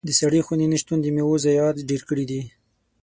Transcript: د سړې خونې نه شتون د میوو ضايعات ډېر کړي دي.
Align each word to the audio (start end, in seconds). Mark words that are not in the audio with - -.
د 0.07 0.09
سړې 0.19 0.41
خونې 0.45 0.65
نه 0.71 0.77
شتون 0.81 0.97
د 1.01 1.07
میوو 1.15 1.41
ضايعات 1.43 1.77
ډېر 1.89 2.01
کړي 2.09 2.25
دي. 2.31 2.41